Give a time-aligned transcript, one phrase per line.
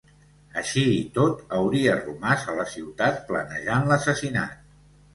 [0.61, 4.63] Així i tot, hauria romàs a la ciutat planejant l'assassinat.